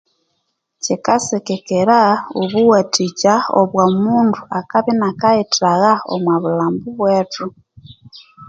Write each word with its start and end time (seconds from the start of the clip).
Kyikasigikira 0.83 1.99
obuwathikya 2.41 3.35
obwa 3.59 3.81
omundu 3.89 4.39
akabya 4.59 4.91
inyakayithagha 4.93 5.93
omwa 6.13 6.35
bulhambu 6.41 6.87
bwethu 6.97 7.45